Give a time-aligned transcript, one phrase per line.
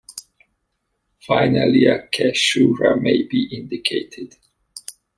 [1.27, 4.35] Finally, a caesura may be indicated.